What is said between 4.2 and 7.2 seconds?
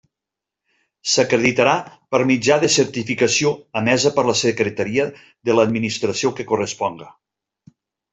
la Secretaria de l'administració que corresponga.